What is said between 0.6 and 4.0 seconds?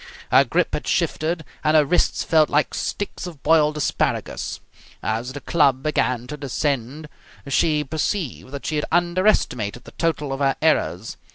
had shifted, and her wrists felt like sticks of boiled